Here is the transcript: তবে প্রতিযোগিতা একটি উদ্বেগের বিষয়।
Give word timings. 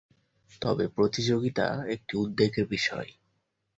তবে 0.61 0.85
প্রতিযোগিতা 0.87 1.65
একটি 1.87 2.13
উদ্বেগের 2.17 2.65
বিষয়। 2.67 3.09